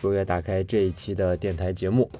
[0.00, 2.10] 如约打开这一期的电台节目。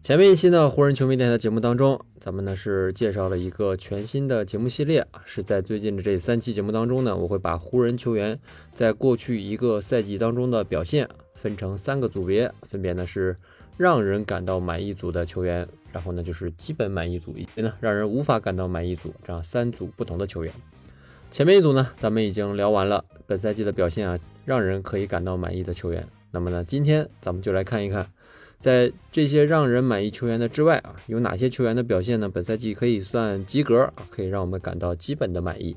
[0.00, 8.38] 前面一期呢，湖人球迷电台节目当中，咱们呢是介绍了一个全新的节目系列啊，是在最近的这三期节目当中呢，我会把湖人球员
[8.72, 13.36] 在过去一个赛季当中的表现分成三个组别，分别呢是
[13.76, 15.68] 让人感到满意组的球员。
[15.90, 20.52] 然后呢，就是基本满意组，以及呢让人无法感到满意组，这样三组不同的球员。
[21.30, 26.06] 前面一组呢，咱们已经聊完了本赛季的表现啊，让人可以感到满意的球员。
[26.30, 28.06] 那么呢，今天咱们就来看一看，
[28.60, 32.28] 在这些让人满意球员的之外啊，有哪些球员的表现呢？
[32.28, 35.76] 本赛季可以算及格啊，可以让我们感到基本的满意。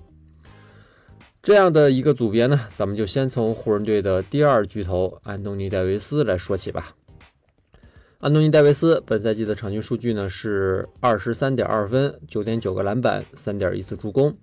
[1.42, 6.96] 这样的一个组别呢，咱们就先从湖人队的第二巨头安东尼戴维斯来说起吧。
[8.20, 14.38] 安东尼·戴维斯本赛季的场均数据呢是二十三点二分、九点九个篮板、三点一次助攻、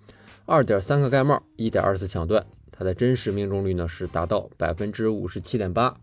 [0.46, 2.44] 二点三个盖帽、一点二次抢断。
[2.78, 5.94] 他的真实命中率呢是达到百分之五十七点八。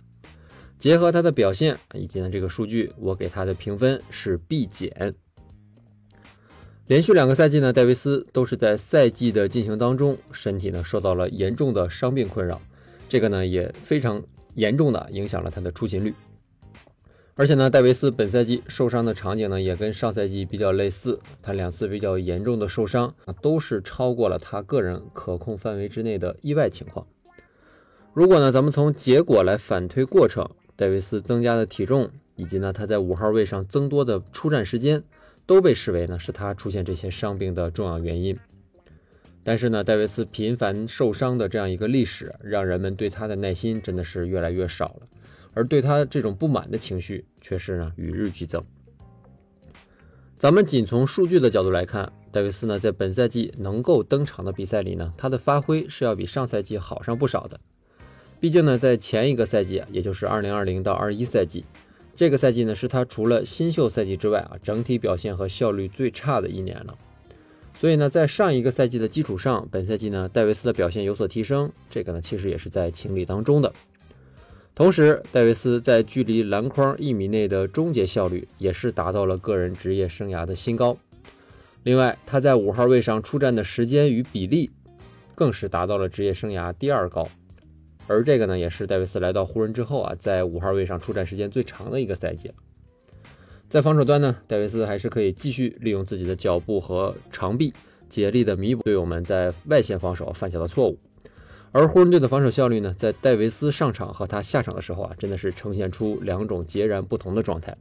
[0.77, 5.15] 结合他的表现以及呢这个数据，我给他的评分是 B 减。
[6.87, 12.61] 连续两个赛季呢，戴维斯都是在赛季的进行当中，身体呢受到了严重的伤病困扰，
[13.07, 14.21] 这个呢也非常
[14.55, 16.13] 严重的影响了他的出勤率。
[17.37, 21.19] 而且呢，戴维斯本赛季受伤的场景呢，也跟上赛季比较类似。
[21.41, 27.05] 他两次比较严重的受伤啊，都是超过了他个人可控范围之内的意外情况。
[28.13, 35.03] 如果呢，咱们从结果来反推过程，戴维斯增加的体重，以及呢他在五号位上增多的出战时间，
[35.45, 38.39] 都被视为呢是他出现这些伤病的重要原因。
[39.43, 45.07] 但是呢，戴维斯频繁受伤的这样一个历史，让人们对他的耐心真的是越来越少了。
[45.55, 48.63] 而对他这种不满的情绪却是呢与日俱增。
[50.37, 57.59] 咱们仅从数据的角度来看，戴维斯呢在本赛季能够登场的比赛里呢，他的发挥是要比上赛季好上不少的。
[58.39, 61.65] 毕竟呢，在前一个赛季，也就是二零二零到二一赛季，
[62.15, 66.97] 这个赛季呢是他除了新秀赛季之外啊，整体表现和效率最差的一年了。
[67.73, 73.73] 所以呢，在上一个赛季的基础上，本赛季呢，戴维斯的表现有所提升，这个呢其实也是在情理当中的。
[74.75, 80.97] 同时，戴维斯在距离篮筐一米内的终结效率也是达到了个人职业生涯的新高。
[81.83, 84.69] 另外，他在五号位上出战的时间与比例
[85.33, 87.25] 更是达到了职业生涯第二高。
[88.05, 92.51] 而这个呢，也是戴维斯来到湖人之后啊，在五号位上出战时间最长的一个赛季。
[93.69, 97.73] 在防守端呢，戴维斯还是可以继续利用自己的脚步和长臂，
[98.09, 100.99] 竭力的弥补队友们在外线防守犯下的错误。
[101.75, 107.75] 而湖人队的防守效率呢，在戴维斯上场和他下场的时候啊，真的是呈现出两种截然不同的状态。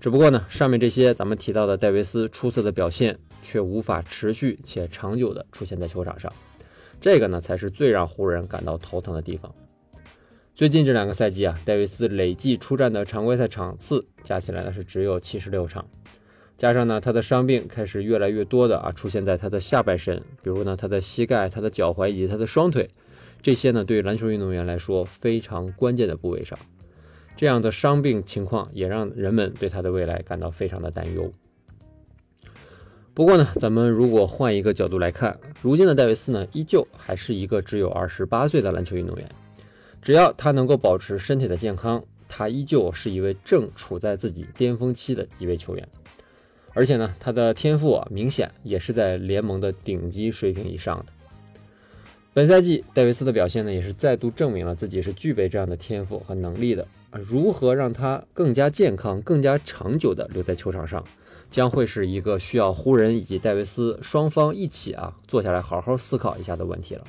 [0.00, 6.32] 只不过呢，上面这些咱们提到的戴维斯出色的表现，却无法持续且长久的出现在球场上，
[7.00, 9.54] 这个呢，才是最让湖人感到头疼的地方。
[10.56, 15.86] 最近这两个赛季啊，戴维斯累计出战的常规赛场次加起来呢是只有七十六场。
[16.56, 22.88] 加上呢，他的伤病开始越来越多的啊，出现在他的下半身，比如呢，他的膝盖、他的脚踝以及他的双腿，
[23.42, 26.58] 这些呢，对篮球运动员来说非常关键的部位上，
[27.36, 31.30] 这样的伤病情况也让人们对他的未来感到非常的担忧。
[33.12, 39.28] 不过呢，咱们如果换一个角度来看，如今的戴维斯呢，依旧还是一个只有二十八岁的篮球运动员，
[40.00, 45.86] 只要他能够保持身体的健康，他依旧是一位正处在自己巅峰期的一位球员。
[46.76, 51.06] 而且呢，他的天赋啊，明显也是在联盟的顶级水平以上的。
[52.34, 57.18] 本赛季戴维斯的表现呢，也是再度证明了自己是具备这样的天赋和能力的啊。
[57.18, 61.02] 如何让他更加健康、更加长久的留在球场上，
[61.48, 67.04] 将会是一个需要湖人以及戴维斯双方一起啊坐下来好好思考一下的问题了。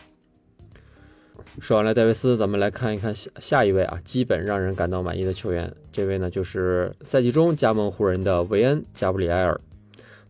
[1.60, 5.74] 说完了戴维斯，咱们来看一看下下一位啊，基本让人感到满意的球员。
[5.92, 9.60] 这位呢，就是赛季中加盟湖人的韦恩·加布里埃尔。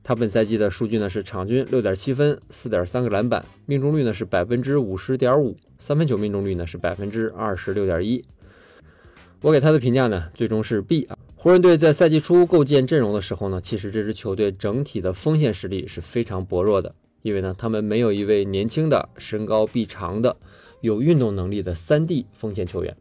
[0.08, 8.24] 他本赛季的数据呢是场均六点七分，四点三个篮板，命中率呢是百分之五十点五，三分球命中率呢是百分之二十六点一。
[9.42, 11.18] 我给他的评价呢，最终是 B 啊。
[11.36, 20.38] 湖人队在赛季初构建阵容的时候呢，其实这支球队整体的锋线实力是非常薄弱的，因为呢，他们没有一位年轻的、身高臂长的。
[20.80, 22.96] 有运动能力的三 D 锋线球员，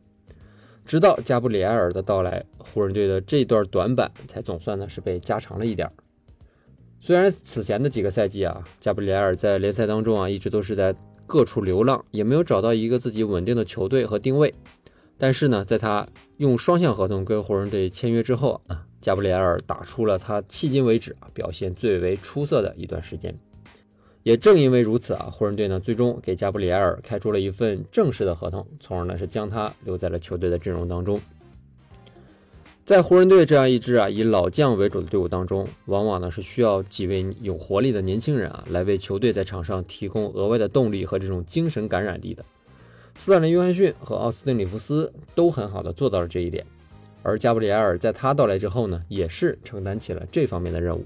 [0.85, 5.93] 直到加布里埃尔的到来，湖人队的这段短板才总算呢是被加长了一点儿。
[7.01, 10.95] 虽然此前的几个赛季啊，加布里埃尔在联赛当中啊一直都是在
[11.27, 14.53] 各处流浪，也没有找到一个自己稳定的球队和定位。
[15.19, 16.07] 但是呢，在他
[16.37, 23.35] 用双向合同跟湖人队签约之后啊，加布里埃尔打出了他迄今为止啊表现最为出色的一段时间。
[24.25, 31.21] 也正因为如此啊，湖人队呢最终给加布里埃尔开出了一份正式的合同，从而呢是将他留在了球队的阵容当中。
[32.87, 42.45] 在湖人队这样一支啊以老将为主的队伍当中，往往呢是需要几位有活力的年轻人啊来为球队在场上提供额外的动力和这种精神感染力的。
[43.17, 46.65] 斯坦利·约翰逊和奥斯汀·里弗斯都很好的做到了这一点，
[47.25, 51.05] 而加布里埃尔在他到来之后呢，也是承担起了这方面的任务。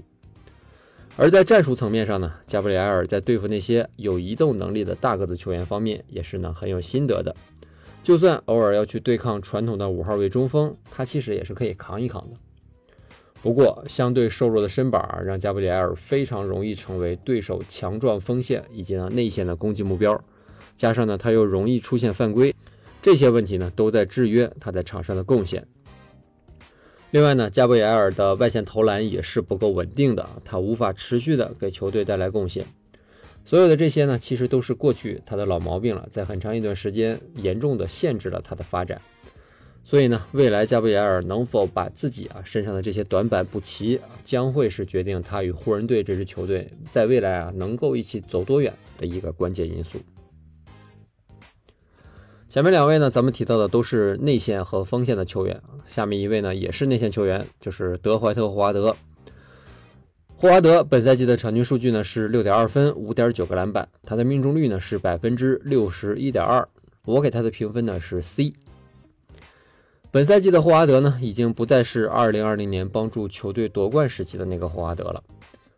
[1.17, 7.35] 而在战术层面上呢，加布里埃尔在对付那些有移动能力的大个子球员方面也是呢很有心得的。
[8.03, 12.37] 就算偶尔要去对抗传统的五号位中锋，他其实也是可以扛一扛的。
[13.43, 20.23] 不过，相对瘦弱的身板让加布里埃尔非常容易成为对手强壮锋线以及呢内线的攻击目标。
[20.75, 22.55] 加上呢，他又容易出现犯规，
[23.01, 25.67] 这些问题呢都在制约他在场上的贡献。
[27.11, 32.65] 另外呢，加布里埃尔的外线投篮也是不够稳定的，他无法持续的给球队带来贡献。
[33.43, 39.01] 所有的这些呢，其实都是过去他的老毛病了，在很长一段时间严重的限制了他的发展。
[39.83, 49.99] 所以呢，未来加布里埃尔能否把自己啊身上的这些短板补齐，将会是决定他与湖人队这支球队在未来啊能够一起走多远的一个关键因素。
[52.47, 58.95] 前面两位呢，咱们提到的都是内线和锋线的球员，下面一位呢也是内线球员，就是德怀特·霍华德。
[60.41, 66.67] 霍华德本赛季的场均数据呢是六点二分，五点九个篮板，他的命中率呢是百分之六十一点二，
[67.05, 68.51] 我给他的评分呢是 C。
[70.09, 75.23] 本赛季的霍华德呢已经不再是二零二零年帮助球队夺冠时期的那个霍华德了。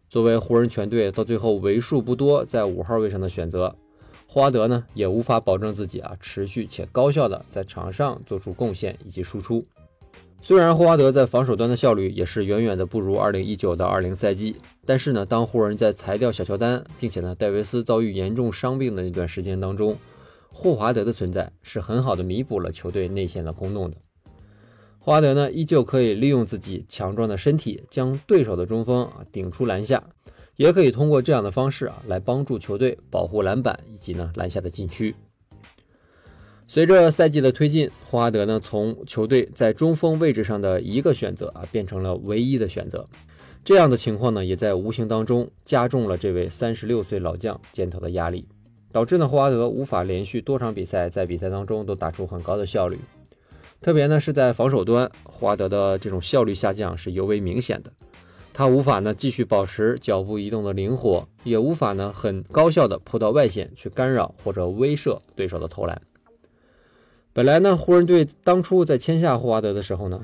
[0.10, 3.76] 作为湖人全队到最后为数不多在五号位上的选择，
[4.28, 9.62] 霍华德呢也无法保证自己啊持续且高效的在场上做出贡献以及输出。
[10.46, 19.98] 虽然霍华德在防守端的效率也是远远的不如2019到20赛季，但是呢，当湖人在裁掉小乔丹，并且呢，戴维斯遭遇严重伤病的那段时间当中，
[20.52, 23.96] 霍华德的存在是很好的弥补了球队内线的空洞的。
[25.00, 30.04] 霍华德呢，依旧可以利用自己强壮的身体将对手的中锋啊顶出篮下，
[30.58, 35.16] 也可以通过这样的方式啊来帮助球队保护篮板以及呢篮下的禁区。
[36.74, 43.06] 随着赛季的推进，霍华德呢从球队在中锋位置上的一个选择啊，变成了唯一的选择。
[43.64, 48.48] 这样的情况呢，也在无形当中加重了这位三十六岁老将肩头的压力，
[48.92, 53.00] 导致呢霍华德无法连续多场比赛在比赛当中都打出很高的效率。
[53.80, 57.94] 特别呢是在防守端，霍华德的这种效率下降是尤为明显的。
[58.52, 66.02] 他无法呢继续保持脚步移动的灵活，也无法呢很高效的扑到外线去干扰或者威慑对手的投篮。
[67.36, 70.22] 本来呢，湖人队当初在签下霍华德的时候呢，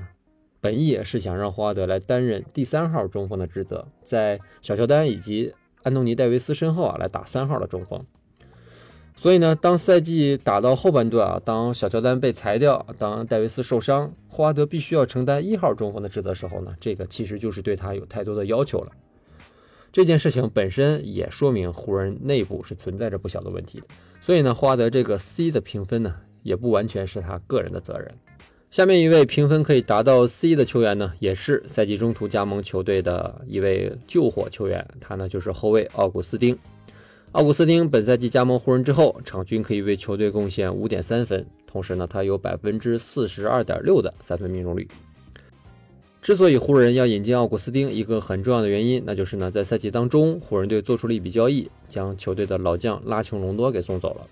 [0.62, 8.06] 本意也是想让霍华德来担任第三号中锋的职责，在小乔丹以及安东尼戴维斯身后啊来打三号的中锋。
[9.16, 18.92] 所以呢，当赛季打到后半段啊，当小乔丹被裁掉，当戴维斯受伤，霍华德必须要承担一号中锋的职责时候呢，这个其实就是对他有太多的要求了。
[19.92, 23.88] 这件事情本身也说明湖人内部是存在着不小的问题的。
[24.22, 26.14] 所以呢，霍华德这个 C 的评分呢。
[26.50, 28.12] 也不完全是他个人的责任。
[28.72, 36.58] 下面一位评分可以达到 C 的球员呢，也是赛季中途加盟球队的一位救火球员，他呢就是后卫奥古斯丁。
[37.34, 44.88] 奥古斯丁本赛季加盟湖人之后，场均可以为球队贡献五点三分，同时呢他有百分之四十二点六的三分命中率。
[46.22, 54.28] 之所以湖人要引进奥古斯丁，一个很重要的原因，那就是呢在赛季当中，湖人队做出了一笔交易，将球队的老将拉琼隆多给送走了。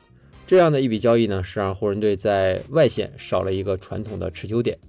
[0.47, 4.79] 这样的一笔交易呢，是让湖人队在外线少了一个传统的持球点。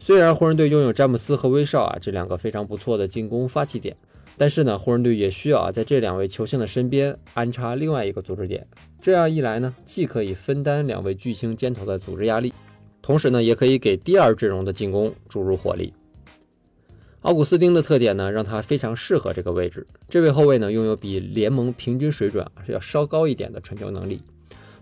[0.00, 3.96] 虽然湖人队拥有詹姆斯和威少啊这两个非常不错的进攻发起点，
[4.36, 8.66] 但是呢，湖人队也需要啊在这两位球星的身边安插另外一个组织点。
[9.00, 12.52] 这样一来呢，既可以分担两位巨星肩头的组织压力，
[13.00, 15.94] 同时呢，也可以给第二阵容的进攻注入火力。
[17.20, 19.86] 奥古斯丁的特点呢，让他非常适合这个位置。
[20.08, 24.20] 这位后卫呢，拥有比联盟平均水准啊是要稍高一点的传球能力。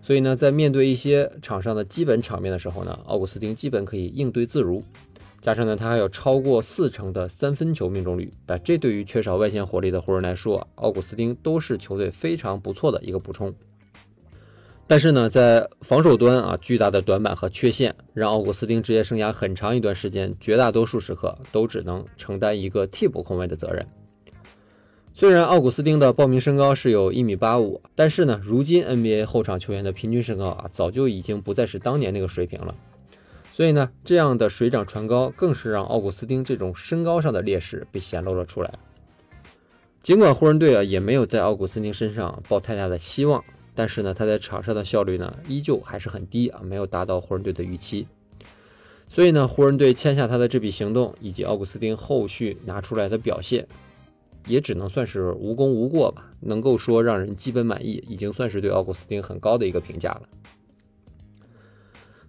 [0.04, 4.82] 所以呢，在面对一些场上的基本场面的时候呢，奥古斯丁基本可以应对自如。
[5.40, 13.54] 加上呢，他还有超过四成的三分球命中率啊，这对于缺少外线火力的湖人来说，奥古斯丁都是球队非常不错的一个补充。
[14.87, 23.87] 但是呢，在防守端啊，巨大的短板和缺陷，让奥古斯丁职业生涯很长一段时间，绝大多数时刻都只能承担一个替补控卫的责任。
[25.16, 32.75] 虽然奥古斯丁的报名身高是有一米八五，但是呢，如今 NBA 后场球员的平均身高啊，早就已经不再是当年那个水平了。
[33.52, 38.75] 所以呢，这样的水涨船高，更是让奥古斯丁这种身高上的劣势被显露了出来。
[40.02, 48.09] 尽管湖人队啊也没有在奥古斯丁身上抱太大的希望，但是呢，他在场上的效率呢依旧还是很低啊，没有达到湖人队的预期。
[49.06, 53.64] 所以呢，湖人队签下他的这笔行动，以及奥古斯丁后续拿出来的表现。
[54.46, 60.22] 也只能算是无功无过吧，能够说让人基本满意，已经算是对奥古斯丁很高的一个评价了。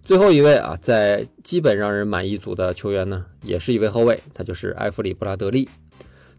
[0.02, 5.68] 最后一位啊，在基本让人满意组的球员呢，也是一位后卫，他就是埃弗里布拉德利。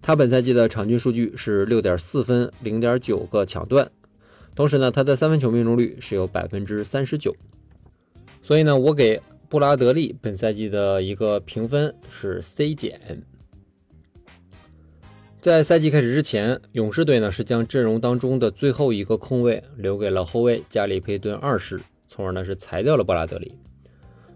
[0.01, 3.91] 他本赛季的场均数据是六点四分，零点九个抢断，
[4.55, 7.35] 同时呢，他的三分球命中率是有百分之三十九。
[8.41, 13.21] 所以呢，我给布拉德利本赛季的一个评分是 C 减。
[15.39, 21.79] 在赛季开始之前，勇士队呢是将阵容当中的最后一个空位留给了后卫加里佩顿二世，
[22.09, 23.53] 从而呢是裁掉了布拉德利。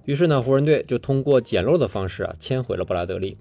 [0.05, 3.37] 于是呢，湖人队就通过捡漏的方式啊签回了布拉德利。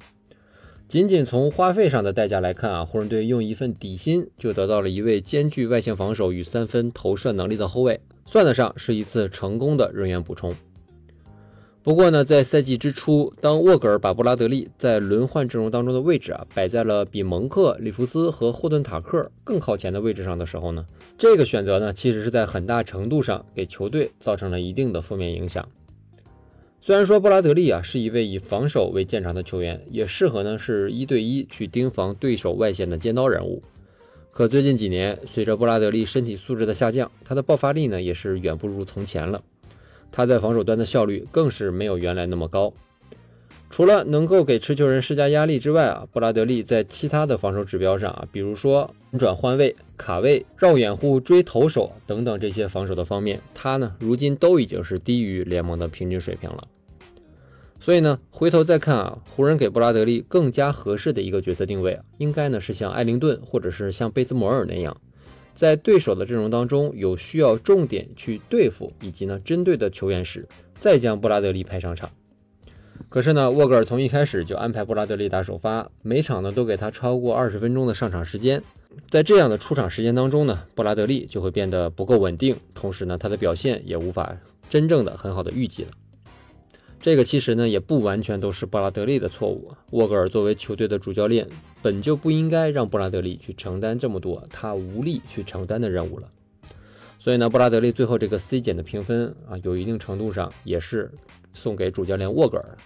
[0.88, 10.55] 仅仅从花费上的代价来看啊，湖人队用一份底薪就得到了一位兼具外线防守与三分投射能力的后卫，算得上是一次成功的人员补充。
[11.82, 20.84] 不过呢，在赛季之初，当沃格尔把布拉德利在轮换阵容当中的位置啊摆在了比蒙克、里弗斯和霍顿塔克更靠前的位置上的时候呢，
[21.16, 25.66] 这个选择呢，其实是在很大程度上给球队造成了一定的负面影响。
[26.82, 33.62] 虽然说布拉德利啊是一位以防守为见长的球员，也适合呢是一对一去盯防对手外线的尖刀人物，
[34.30, 39.42] 可最近几年随着布拉德利身体素质的下降，他的爆发力呢也是远不如从前了。
[40.11, 42.73] 他在防守端的效率更是没有原来那么高。
[43.69, 56.67] 除了能够给持球人施加压力之外啊，布拉德利在其他的防守指标上啊，比如说转换位、卡位、绕掩护、追投手等等这些防守的方面，他呢如今都已经是低于联盟的平均水平了。
[57.79, 64.97] 所以呢，回头再看啊，湖人给布拉德利更加合适的一个角色定位，应该呢是像艾灵顿或者是像贝兹摩尔那样。
[65.61, 70.49] 在对手的阵容当中有需要重点去对付以及呢针对的球员时，
[70.79, 72.09] 再将布拉德利派上场。
[73.11, 78.62] 可是呢，沃格尔从一开始就安排布拉德利打首发，每场呢都给他超过二十分钟的上场时间。
[79.11, 84.35] 在这样的出场时间当中呢，布拉德利就会变得不够稳定，同时呢他的表现也无法
[84.71, 85.90] 真正的很好的预计了。
[87.00, 89.73] 这个其实呢也不完全都是布拉德利的错误。
[89.90, 91.49] 沃格尔作为球队的主教练，
[91.80, 96.28] 本就不应该让布拉德利去承担这么多他无力去承担的任务了。
[97.19, 101.11] 所以呢，布拉德利最后这个 C 减的评分啊，有一定程度上也是
[101.54, 102.76] 送给主教练沃格尔。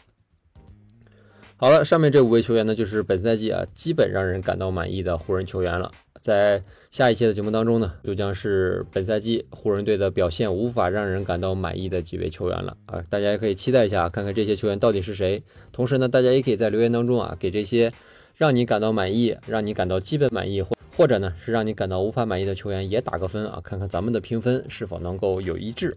[1.57, 5.91] 好了，上面这五位球员呢，就是本赛季啊基本让人感到满意的湖人球员了。
[6.21, 13.03] 在下一期的节目当中呢，就将是本赛季湖人队的表现无法让人感到满意的几位球员了啊！
[13.09, 15.43] 大家也可以期待一下，看看这些球员到底是谁。
[15.71, 17.93] 同时呢，大家也可以在留言当中啊，给这些
[18.37, 25.97] 让你感到满意、让你感到基本满意，或或者呢是让你感到无法满意的球员也打个分啊，看看咱们的评分是否能够有一致。